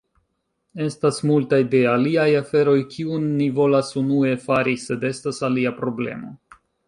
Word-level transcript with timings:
Estas 0.85 1.19
multaj 1.31 1.59
de 1.73 1.81
aliaj 1.91 2.25
aferoj 2.39 2.73
kiun 2.95 3.29
ni 3.41 3.49
volas 3.61 3.93
unue 4.03 4.33
fari, 4.49 4.75
sed 4.87 5.07
estas 5.13 5.43
alia 5.51 5.77
problemo. 5.85 6.35